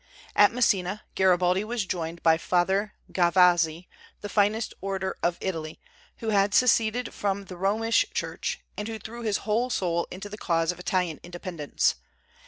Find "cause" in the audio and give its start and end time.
10.39-10.71